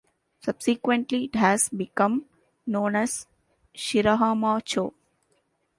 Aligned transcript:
Subsequently, 0.39 1.25
it 1.25 1.35
has 1.35 1.69
become 1.69 2.25
known 2.65 2.95
as 2.95 3.27
Shirahama-cho. 3.75 4.95